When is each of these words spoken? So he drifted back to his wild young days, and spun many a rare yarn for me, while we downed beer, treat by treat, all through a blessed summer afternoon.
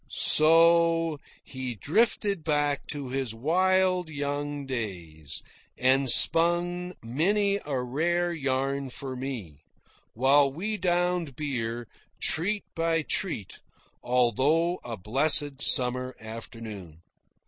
So 0.09 1.19
he 1.43 1.75
drifted 1.75 2.43
back 2.43 2.87
to 2.87 3.09
his 3.09 3.35
wild 3.35 4.09
young 4.09 4.65
days, 4.65 5.43
and 5.77 6.09
spun 6.09 6.95
many 7.03 7.59
a 7.67 7.79
rare 7.81 8.33
yarn 8.33 8.89
for 8.89 9.15
me, 9.15 9.61
while 10.15 10.51
we 10.51 10.77
downed 10.77 11.35
beer, 11.35 11.87
treat 12.19 12.63
by 12.75 13.03
treat, 13.03 13.59
all 14.01 14.31
through 14.31 14.79
a 14.83 14.97
blessed 14.97 15.61
summer 15.61 16.15
afternoon. 16.19 17.03